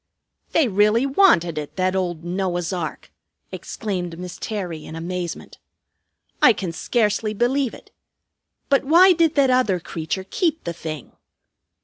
[0.51, 3.11] "They really wanted it, that old Noah's ark!"
[3.51, 5.59] exclaimed Miss Terry in amazement.
[6.41, 7.91] "I can scarcely believe it.
[8.67, 11.11] But why did that other creature keep the thing?